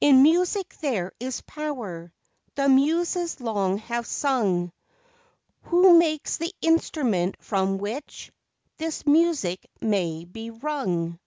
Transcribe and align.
In 0.00 0.22
music 0.22 0.74
there 0.80 1.12
is 1.20 1.42
power, 1.42 2.14
The 2.54 2.66
muses 2.66 3.42
long 3.42 3.76
have 3.76 4.06
sung, 4.06 4.72
Who 5.64 5.98
makes 5.98 6.38
the 6.38 6.54
instrument 6.62 7.36
from 7.40 7.76
which 7.76 8.32
This 8.78 9.04
music 9.04 9.66
may 9.82 10.24
be 10.24 10.48
wrung? 10.48 11.18